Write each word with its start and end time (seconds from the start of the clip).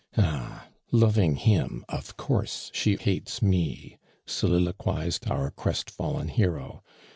"Ah! 0.17 0.67
loving 0.91 1.35
him, 1.35 1.85
of 1.87 2.17
course 2.17 2.71
aho 2.75 2.97
hates 2.97 3.43
me!" 3.43 3.99
aoliloquized 4.25 5.29
our 5.29 5.51
ci 5.51 5.55
pstfallen 5.69 6.31
hero. 6.31 6.81